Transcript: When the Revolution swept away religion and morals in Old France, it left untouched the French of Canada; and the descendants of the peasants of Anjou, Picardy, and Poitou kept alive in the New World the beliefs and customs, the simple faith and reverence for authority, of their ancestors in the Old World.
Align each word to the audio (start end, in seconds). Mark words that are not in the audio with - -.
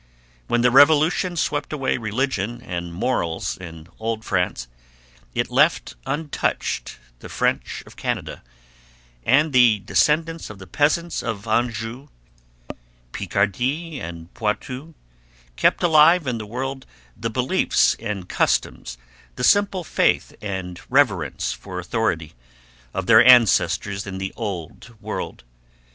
When 0.47 0.61
the 0.61 0.71
Revolution 0.71 1.35
swept 1.35 1.71
away 1.71 1.95
religion 1.95 2.59
and 2.63 2.91
morals 2.91 3.55
in 3.57 3.87
Old 3.99 4.25
France, 4.25 4.67
it 5.35 5.51
left 5.51 5.93
untouched 6.07 6.97
the 7.19 7.29
French 7.29 7.83
of 7.85 7.95
Canada; 7.95 8.41
and 9.23 9.53
the 9.53 9.77
descendants 9.85 10.49
of 10.49 10.57
the 10.57 10.65
peasants 10.65 11.21
of 11.21 11.45
Anjou, 11.47 12.07
Picardy, 13.11 13.99
and 13.99 14.33
Poitou 14.33 14.95
kept 15.55 15.83
alive 15.83 16.25
in 16.25 16.39
the 16.39 16.45
New 16.45 16.51
World 16.51 16.87
the 17.15 17.29
beliefs 17.29 17.95
and 17.99 18.27
customs, 18.27 18.97
the 19.35 19.43
simple 19.43 19.83
faith 19.83 20.33
and 20.41 20.81
reverence 20.89 21.53
for 21.53 21.77
authority, 21.77 22.33
of 22.91 23.05
their 23.05 23.23
ancestors 23.23 24.07
in 24.07 24.17
the 24.17 24.33
Old 24.35 24.95
World. 24.99 25.43